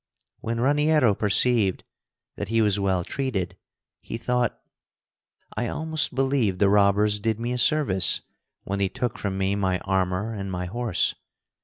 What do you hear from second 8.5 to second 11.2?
when they took from me my armor and my horse.